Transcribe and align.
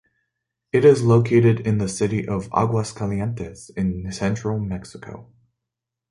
It 0.71 0.83
is 0.83 1.03
located 1.03 1.59
in 1.59 1.77
the 1.77 1.87
city 1.87 2.27
of 2.27 2.49
Aguascalientes, 2.49 3.69
in 3.77 4.11
central 4.11 4.57
Mexico. 4.59 5.31